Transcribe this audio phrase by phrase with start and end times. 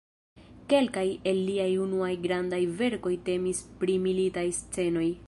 [0.71, 5.11] Kelkaj el liaj unuaj grandaj verkoj temis pri militaj scenoj.